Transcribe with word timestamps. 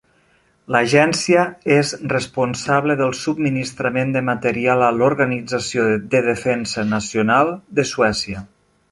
L'agència 0.75 1.41
és 1.73 1.89
responsable 2.13 2.95
del 3.01 3.13
subministrament 3.19 4.15
de 4.15 4.23
material 4.29 4.85
a 4.85 4.89
l'organització 5.01 5.85
de 6.15 6.23
defensa 6.29 6.87
nacional 6.95 7.53
de 7.81 7.87
Suècia. 7.91 8.43